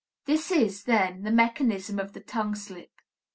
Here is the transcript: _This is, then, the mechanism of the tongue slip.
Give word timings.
_This 0.25 0.49
is, 0.49 0.85
then, 0.85 1.21
the 1.21 1.29
mechanism 1.29 1.99
of 1.99 2.13
the 2.13 2.21
tongue 2.21 2.55
slip. 2.55 2.89